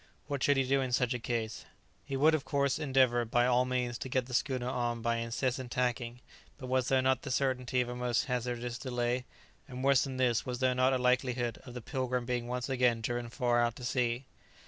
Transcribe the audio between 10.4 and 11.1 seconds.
was there not a